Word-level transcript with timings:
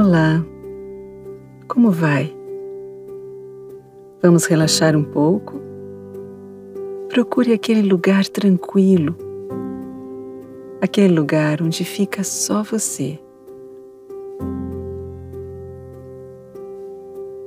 Olá, 0.00 0.46
como 1.66 1.90
vai? 1.90 2.32
Vamos 4.22 4.46
relaxar 4.46 4.96
um 4.96 5.02
pouco? 5.02 5.60
Procure 7.08 7.52
aquele 7.52 7.82
lugar 7.82 8.24
tranquilo, 8.28 9.16
aquele 10.80 11.12
lugar 11.12 11.60
onde 11.60 11.84
fica 11.84 12.22
só 12.22 12.62
você. 12.62 13.18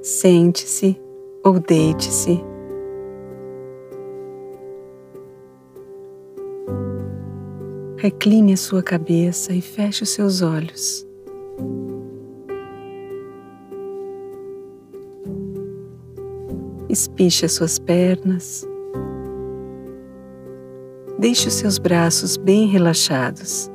Sente-se 0.00 0.96
ou 1.44 1.58
deite-se. 1.58 2.40
Recline 7.96 8.52
a 8.52 8.56
sua 8.56 8.84
cabeça 8.84 9.52
e 9.52 9.60
feche 9.60 10.04
os 10.04 10.10
seus 10.10 10.42
olhos. 10.42 11.04
Espiche 16.88 17.44
as 17.44 17.52
suas 17.52 17.80
pernas. 17.80 18.64
Deixe 21.18 21.48
os 21.48 21.54
seus 21.54 21.78
braços 21.78 22.36
bem 22.36 22.68
relaxados. 22.68 23.68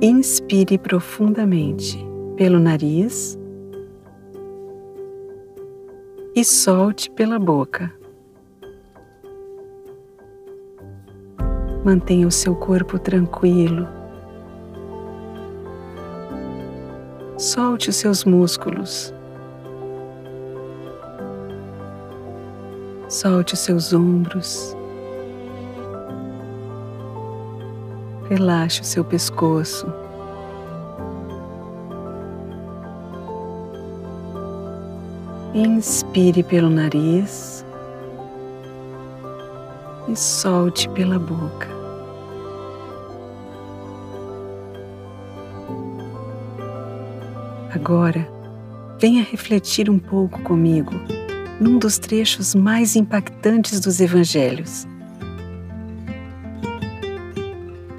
Inspire 0.00 0.78
profundamente 0.78 1.98
pelo 2.36 2.58
nariz 2.58 3.38
e 6.34 6.44
solte 6.44 7.10
pela 7.10 7.38
boca. 7.38 7.92
Mantenha 11.84 12.26
o 12.26 12.30
seu 12.30 12.54
corpo 12.54 12.98
tranquilo 12.98 13.97
Solte 17.38 17.92
seus 17.92 18.24
músculos. 18.24 19.14
Solte 23.08 23.56
seus 23.56 23.92
ombros. 23.92 24.76
Relaxe 28.28 28.80
o 28.80 28.84
seu 28.84 29.04
pescoço. 29.04 29.86
Inspire 35.54 36.42
pelo 36.42 36.68
nariz 36.68 37.64
e 40.08 40.16
solte 40.16 40.88
pela 40.88 41.20
boca. 41.20 41.77
Agora, 47.74 48.26
venha 48.98 49.22
refletir 49.22 49.90
um 49.90 49.98
pouco 49.98 50.40
comigo 50.42 50.92
num 51.60 51.78
dos 51.78 51.98
trechos 51.98 52.54
mais 52.54 52.96
impactantes 52.96 53.80
dos 53.80 54.00
Evangelhos. 54.00 54.86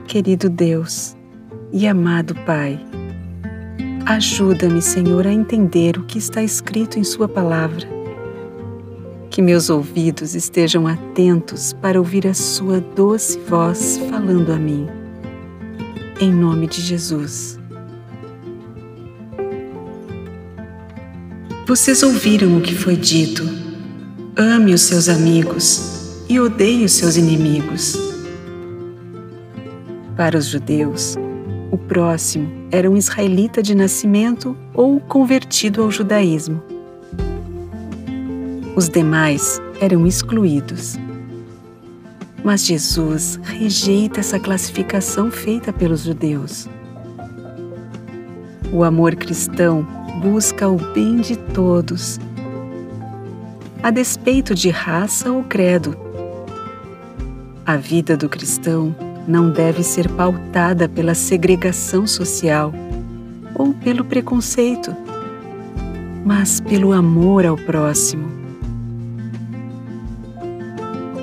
Querido 0.07 0.49
Deus 0.49 1.15
e 1.71 1.87
amado 1.87 2.33
Pai, 2.45 2.79
ajuda-me, 4.05 4.81
Senhor, 4.81 5.27
a 5.27 5.31
entender 5.31 5.97
o 5.97 6.03
que 6.03 6.17
está 6.17 6.41
escrito 6.41 6.97
em 6.97 7.03
Sua 7.03 7.27
palavra. 7.27 7.87
Que 9.29 9.41
meus 9.41 9.69
ouvidos 9.69 10.33
estejam 10.33 10.87
atentos 10.87 11.73
para 11.73 11.99
ouvir 11.99 12.25
a 12.25 12.33
Sua 12.33 12.79
doce 12.79 13.39
voz 13.47 13.99
falando 14.09 14.51
a 14.51 14.57
mim. 14.57 14.87
Em 16.19 16.33
nome 16.33 16.65
de 16.65 16.81
Jesus. 16.81 17.58
Vocês 21.69 22.01
ouviram 22.01 22.57
o 22.57 22.61
que 22.61 22.73
foi 22.73 22.95
dito: 22.95 23.43
ame 24.35 24.73
os 24.73 24.81
seus 24.81 25.07
amigos 25.07 26.25
e 26.27 26.39
odeie 26.39 26.83
os 26.83 26.93
seus 26.93 27.15
inimigos. 27.15 27.95
Para 30.17 30.35
os 30.35 30.47
judeus, 30.47 31.15
o 31.71 31.77
próximo 31.77 32.49
era 32.71 32.89
um 32.89 32.97
israelita 32.97 33.61
de 33.61 33.75
nascimento 33.75 34.57
ou 34.73 34.99
convertido 34.99 35.83
ao 35.83 35.91
judaísmo. 35.91 36.59
Os 38.75 38.89
demais 38.89 39.61
eram 39.79 40.07
excluídos. 40.07 40.97
Mas 42.43 42.65
Jesus 42.65 43.39
rejeita 43.43 44.21
essa 44.21 44.39
classificação 44.39 45.29
feita 45.29 45.71
pelos 45.71 46.01
judeus. 46.01 46.67
O 48.73 48.83
amor 48.83 49.15
cristão 49.15 49.98
busca 50.19 50.67
o 50.67 50.75
bem 50.93 51.17
de 51.17 51.37
todos, 51.37 52.19
a 53.81 53.89
despeito 53.89 54.53
de 54.53 54.69
raça 54.69 55.31
ou 55.31 55.43
credo. 55.43 55.95
A 57.65 57.77
vida 57.77 58.17
do 58.17 58.27
cristão 58.27 58.93
não 59.25 59.49
deve 59.49 59.81
ser 59.81 60.09
pautada 60.09 60.89
pela 60.89 61.13
segregação 61.13 62.05
social 62.05 62.73
ou 63.55 63.73
pelo 63.73 64.03
preconceito, 64.03 64.93
mas 66.25 66.59
pelo 66.59 66.91
amor 66.91 67.45
ao 67.45 67.55
próximo. 67.55 68.27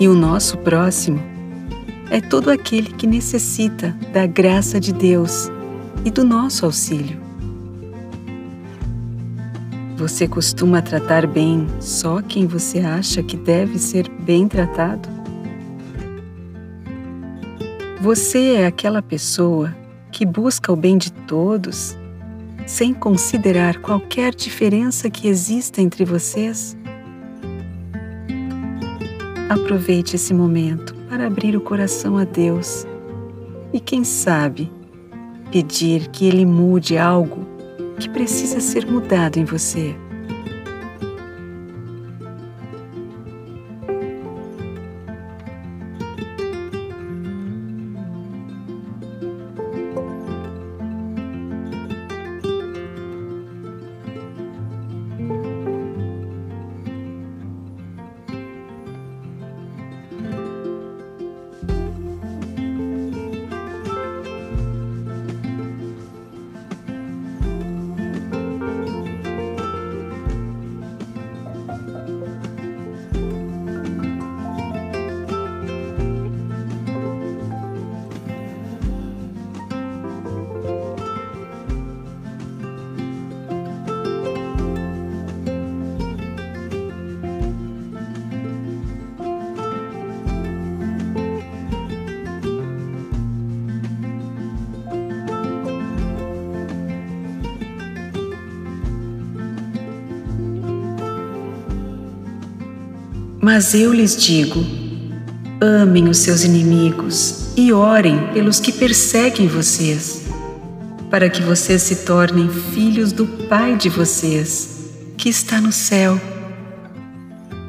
E 0.01 0.09
o 0.09 0.15
nosso 0.15 0.57
próximo 0.59 1.21
é 2.11 2.21
todo 2.21 2.51
aquele 2.51 2.93
que 2.93 3.07
necessita 3.07 3.95
da 4.13 4.27
graça 4.27 4.81
de 4.81 4.93
Deus 4.93 5.51
e 6.05 6.11
do 6.11 6.25
nosso 6.25 6.65
auxílio. 6.65 7.26
Você 9.97 10.29
costuma 10.29 10.83
tratar 10.83 11.27
bem 11.27 11.67
só 11.81 12.21
quem 12.21 12.47
você 12.47 12.81
acha 12.81 13.23
que 13.23 13.35
deve 13.35 13.79
ser 13.79 14.11
bem 14.11 14.47
tratado? 14.47 15.09
Você 18.03 18.57
é 18.57 18.67
aquela 18.67 19.01
pessoa 19.01 19.75
que 20.13 20.27
busca 20.27 20.71
o 20.71 20.77
bem 20.77 20.99
de 20.99 21.11
todos, 21.11 21.97
sem 22.67 22.93
considerar 22.93 23.79
qualquer 23.79 24.35
diferença 24.35 25.09
que 25.09 25.29
exista 25.29 25.81
entre 25.81 26.05
vocês? 26.05 26.77
Aproveite 29.49 30.17
esse 30.17 30.35
momento 30.35 30.95
para 31.09 31.27
abrir 31.27 31.57
o 31.57 31.61
coração 31.61 32.19
a 32.19 32.25
Deus 32.25 32.87
e, 33.73 33.81
quem 33.81 34.05
sabe, 34.05 34.71
pedir 35.51 36.09
que 36.09 36.27
Ele 36.27 36.45
mude 36.45 36.99
algo 36.99 37.46
que 37.99 38.09
precisa 38.09 38.61
ser 38.61 38.87
mudado 38.87 39.39
em 39.39 39.45
você. 39.45 39.97
Mas 103.47 103.75
eu 103.75 103.93
lhes 103.93 104.17
digo: 104.17 104.59
amem 105.61 106.09
os 106.09 106.19
seus 106.19 106.43
inimigos 106.43 107.53
e 107.57 107.73
orem 107.73 108.19
pelos 108.35 108.59
que 108.59 108.73
perseguem 108.73 109.47
vocês, 109.47 110.23
para 111.13 111.31
que 111.31 111.41
vocês 111.41 111.83
se 111.83 111.95
tornem 112.05 112.49
filhos 112.49 113.13
do 113.13 113.25
Pai 113.49 113.77
de 113.77 113.89
vocês, 113.89 114.91
que 115.17 115.29
está 115.29 115.61
no 115.61 115.71
céu. 115.71 116.21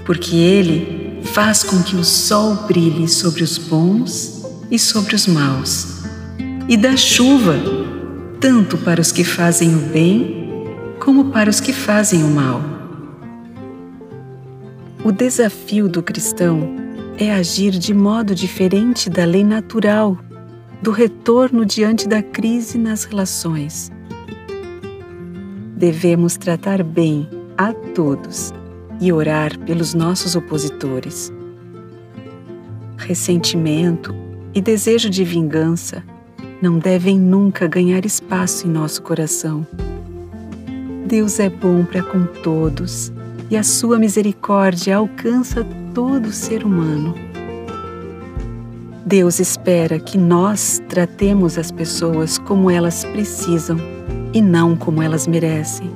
Porque 0.04 0.36
Ele 0.36 1.22
faz 1.26 1.62
com 1.62 1.84
que 1.84 1.96
o 1.96 2.04
sol 2.04 2.56
brilhe 2.68 3.08
sobre 3.08 3.44
os 3.44 3.60
bons 3.60 4.48
e 4.72 4.80
sobre 4.80 5.14
os 5.14 5.28
maus, 5.28 6.00
e 6.68 6.76
dá 6.76 6.98
chuva 6.98 7.54
tanto 8.42 8.80
para 8.80 9.00
os 9.00 9.12
que 9.12 9.24
fazem 9.24 9.76
o 9.76 9.80
bem 9.94 10.66
como 11.00 11.26
para 11.26 11.52
os 11.52 11.60
que 11.60 11.72
fazem 11.72 12.24
o 12.24 12.30
mal. 12.30 12.87
O 15.04 15.12
desafio 15.12 15.88
do 15.88 16.02
cristão 16.02 16.76
é 17.20 17.32
agir 17.32 17.72
de 17.72 17.94
modo 17.94 18.34
diferente 18.34 19.10
da 19.10 19.26
lei 19.26 19.44
natural 19.44 20.18
do 20.82 20.92
retorno 20.92 21.66
diante 21.66 22.08
da 22.08 22.22
crise 22.22 22.78
nas 22.78 23.04
relações. 23.04 23.92
Devemos 25.76 26.36
tratar 26.36 26.84
bem 26.84 27.30
a 27.58 27.72
todos 27.74 28.52
e 29.00 29.14
orar 29.14 29.58
pelos 29.60 29.94
nossos 29.94 30.36
opositores. 30.36 31.32
Ressentimento 32.98 34.16
e 34.54 34.62
desejo 34.62 35.10
de 35.10 35.24
vingança 35.24 36.04
não 36.60 36.80
devem 36.80 37.20
nunca 37.20 37.68
ganhar 37.68 38.04
espaço 38.04 38.68
em 38.68 38.72
nosso 38.72 39.04
coração. 39.04 39.66
Deus 41.06 41.40
é 41.40 41.50
bom 41.50 41.86
para 41.86 42.02
com 42.02 42.26
todos 42.42 43.12
e 43.50 43.56
a 43.56 43.64
sua 43.64 43.98
misericórdia 43.98 44.98
alcança 44.98 45.66
todo 45.94 46.32
ser 46.32 46.64
humano. 46.64 47.16
Deus 49.06 49.40
espera 49.40 50.00
que 50.00 50.18
nós 50.18 50.82
tratemos 50.90 51.58
as 51.58 51.72
pessoas 51.72 52.38
como 52.38 52.70
elas 52.70 53.06
precisam 53.06 53.78
e 54.34 54.42
não 54.42 54.76
como 54.76 55.02
elas 55.02 55.26
merecem. 55.26 55.90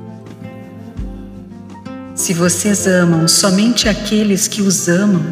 Se 2.14 2.32
vocês 2.32 2.86
amam 2.86 3.28
somente 3.28 3.88
aqueles 3.88 4.48
que 4.48 4.62
os 4.62 4.88
amam, 4.88 5.22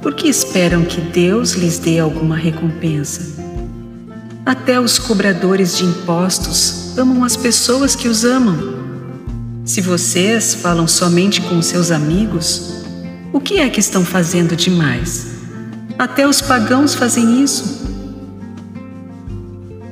por 0.00 0.14
que 0.14 0.28
esperam 0.28 0.84
que 0.84 1.00
Deus 1.00 1.52
lhes 1.52 1.78
dê 1.78 1.98
alguma 1.98 2.36
recompensa? 2.36 3.42
Até 4.44 4.80
os 4.80 4.98
cobradores 4.98 5.76
de 5.76 5.84
impostos 5.84 6.98
amam 6.98 7.22
as 7.22 7.36
pessoas 7.36 7.94
que 7.94 8.08
os 8.08 8.24
amam. 8.24 8.81
Se 9.64 9.80
vocês 9.80 10.54
falam 10.54 10.88
somente 10.88 11.40
com 11.42 11.62
seus 11.62 11.92
amigos, 11.92 12.84
o 13.32 13.40
que 13.40 13.58
é 13.58 13.70
que 13.70 13.78
estão 13.78 14.04
fazendo 14.04 14.56
demais? 14.56 15.36
Até 15.96 16.26
os 16.26 16.40
pagãos 16.40 16.96
fazem 16.96 17.44
isso. 17.44 17.80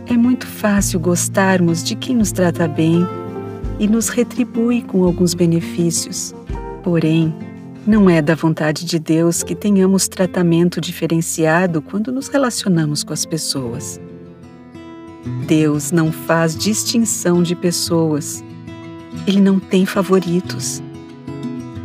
É 0.07 0.17
muito 0.17 0.45
fácil 0.45 0.99
gostarmos 0.99 1.85
de 1.85 1.95
quem 1.95 2.17
nos 2.17 2.33
trata 2.33 2.67
bem 2.67 3.07
e 3.79 3.87
nos 3.87 4.09
retribui 4.09 4.83
com 4.83 5.05
alguns 5.05 5.35
benefícios. 5.35 6.35
Porém, 6.83 7.33
não 7.87 8.11
é 8.11 8.21
da 8.21 8.35
vontade 8.35 8.85
de 8.85 8.99
Deus 8.99 9.45
que 9.45 9.55
tenhamos 9.55 10.09
tratamento 10.09 10.81
diferenciado 10.81 11.81
quando 11.81 12.11
nos 12.11 12.27
relacionamos 12.27 13.05
com 13.05 13.13
as 13.13 13.25
pessoas. 13.25 14.01
Deus 15.47 15.93
não 15.93 16.11
faz 16.11 16.57
distinção 16.57 17.41
de 17.41 17.55
pessoas. 17.55 18.43
Ele 19.27 19.41
não 19.41 19.59
tem 19.59 19.85
favoritos. 19.85 20.83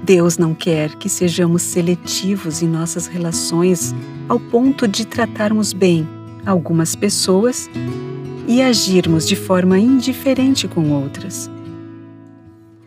Deus 0.04 0.38
não 0.38 0.54
quer 0.54 0.94
que 0.96 1.10
sejamos 1.10 1.64
seletivos 1.64 2.62
em 2.62 2.68
nossas 2.68 3.08
relações 3.08 3.94
ao 4.30 4.40
ponto 4.40 4.88
de 4.88 5.06
tratarmos 5.06 5.74
bem 5.74 6.08
algumas 6.46 6.96
pessoas 6.96 7.68
e 8.48 8.62
agirmos 8.62 9.28
de 9.28 9.36
forma 9.36 9.80
indiferente 9.80 10.68
com 10.68 10.92
outras. 10.92 11.50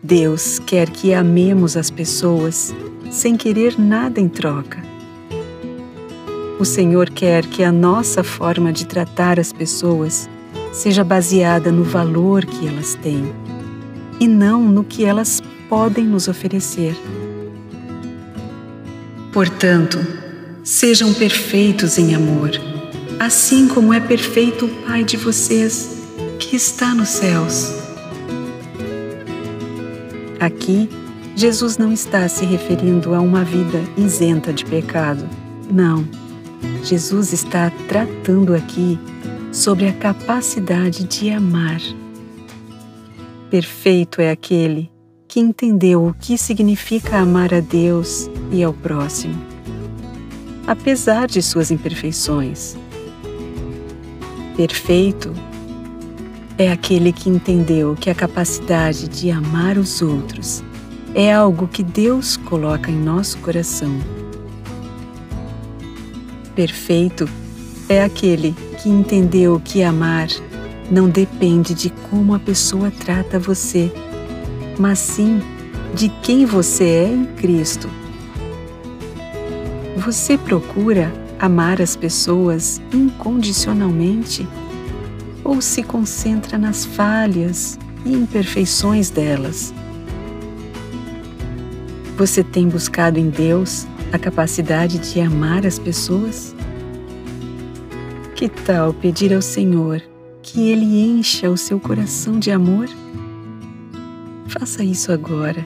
Deus 0.01 0.59
quer 0.59 0.89
que 0.89 1.13
amemos 1.13 1.75
as 1.75 1.91
pessoas 1.91 2.73
sem 3.11 3.35
querer 3.35 3.77
nada 3.77 4.21
em 4.21 4.29
troca. 4.29 4.81
O 6.57 6.63
Senhor 6.63 7.09
quer 7.09 7.45
que 7.45 7.63
a 7.63 7.71
nossa 7.71 8.23
forma 8.23 8.71
de 8.71 8.85
tratar 8.85 9.39
as 9.39 9.51
pessoas 9.51 10.29
seja 10.71 11.03
baseada 11.03 11.71
no 11.71 11.83
valor 11.83 12.45
que 12.45 12.67
elas 12.67 12.95
têm 12.95 13.33
e 14.19 14.27
não 14.27 14.63
no 14.63 14.83
que 14.83 15.05
elas 15.05 15.41
podem 15.67 16.05
nos 16.05 16.27
oferecer. 16.27 16.95
Portanto, 19.31 19.99
sejam 20.63 21.13
perfeitos 21.13 21.97
em 21.97 22.15
amor, 22.15 22.51
assim 23.19 23.67
como 23.67 23.93
é 23.93 23.99
perfeito 23.99 24.65
o 24.65 24.69
Pai 24.85 25.03
de 25.03 25.17
vocês 25.17 25.99
que 26.39 26.55
está 26.55 26.95
nos 26.95 27.09
céus. 27.09 27.73
Aqui, 30.39 30.89
Jesus 31.35 31.77
não 31.77 31.91
está 31.91 32.27
se 32.27 32.45
referindo 32.45 33.13
a 33.13 33.19
uma 33.19 33.43
vida 33.43 33.81
isenta 33.97 34.51
de 34.51 34.65
pecado. 34.65 35.23
Não. 35.71 36.05
Jesus 36.83 37.33
está 37.33 37.71
tratando 37.87 38.55
aqui 38.55 38.97
sobre 39.51 39.87
a 39.87 39.93
capacidade 39.93 41.03
de 41.03 41.29
amar. 41.29 41.81
Perfeito 43.49 44.21
é 44.21 44.29
aquele 44.29 44.91
que 45.27 45.39
entendeu 45.39 46.05
o 46.05 46.13
que 46.13 46.37
significa 46.37 47.17
amar 47.17 47.51
a 47.51 47.59
Deus 47.59 48.29
e 48.51 48.63
ao 48.63 48.71
próximo, 48.71 49.43
apesar 50.67 51.27
de 51.27 51.41
suas 51.41 51.71
imperfeições. 51.71 52.77
Perfeito 54.55 55.33
é 56.59 56.71
aquele 56.71 57.11
que 57.11 57.27
entendeu 57.27 57.95
que 57.99 58.11
a 58.11 58.15
capacidade 58.15 59.07
de 59.07 59.31
amar 59.31 59.79
os 59.79 59.99
outros 59.99 60.63
é 61.15 61.33
algo 61.33 61.67
que 61.67 61.81
Deus 61.81 62.37
coloca 62.37 62.91
em 62.91 63.01
nosso 63.01 63.39
coração. 63.39 63.97
Perfeito 66.53 67.27
é 67.87 68.03
aquele 68.03 68.53
que 68.77 68.89
entendeu 68.89 69.59
que 69.59 69.81
amar 69.81 70.27
não 70.91 71.07
depende 71.07 71.73
de 71.73 71.89
como 72.09 72.33
a 72.33 72.39
pessoa 72.39 72.91
trata 72.91 73.37
você, 73.37 73.91
mas 74.77 74.99
sim 74.99 75.41
de 75.93 76.09
quem 76.23 76.45
você 76.45 76.83
é 76.83 77.07
em 77.07 77.25
Cristo. 77.25 77.89
Você 79.97 80.37
procura 80.37 81.11
amar 81.39 81.81
as 81.81 81.95
pessoas 81.95 82.81
incondicionalmente 82.93 84.47
ou 85.43 85.61
se 85.61 85.83
concentra 85.83 86.57
nas 86.57 86.85
falhas 86.85 87.77
e 88.05 88.13
imperfeições 88.13 89.09
delas? 89.09 89.73
Você 92.17 92.43
tem 92.43 92.67
buscado 92.67 93.19
em 93.19 93.29
Deus 93.29 93.87
a 94.11 94.17
capacidade 94.17 94.97
de 94.97 95.21
amar 95.21 95.65
as 95.65 95.77
pessoas? 95.77 96.55
Que 98.35 98.49
tal 98.49 98.93
pedir 98.93 99.33
ao 99.33 99.41
Senhor 99.41 100.01
que 100.59 100.67
Ele 100.67 100.99
encha 101.01 101.49
o 101.49 101.55
seu 101.55 101.79
coração 101.79 102.37
de 102.37 102.51
amor? 102.51 102.89
Faça 104.47 104.83
isso 104.83 105.09
agora, 105.09 105.65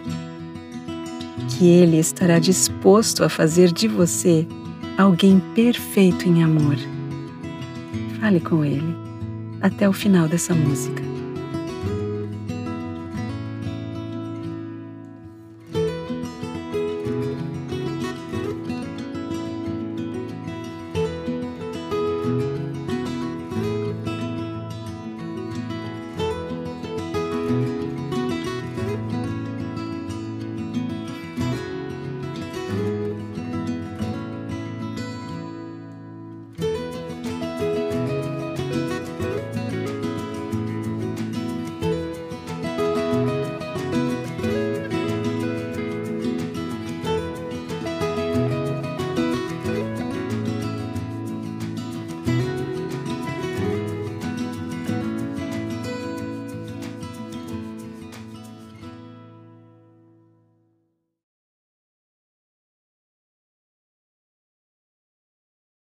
que 1.49 1.65
Ele 1.65 1.97
estará 1.97 2.37
disposto 2.37 3.23
a 3.23 3.29
fazer 3.29 3.71
de 3.71 3.87
você 3.87 4.47
alguém 4.95 5.41
perfeito 5.55 6.29
em 6.29 6.43
amor. 6.43 6.75
Fale 8.21 8.39
com 8.39 8.63
Ele 8.63 8.95
até 9.61 9.89
o 9.89 9.93
final 9.93 10.27
dessa 10.27 10.53
música. 10.53 11.12